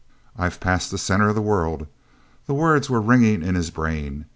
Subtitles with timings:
[0.35, 1.85] "I've passed the center of the world."
[2.47, 4.25] The words were ringing in his brain.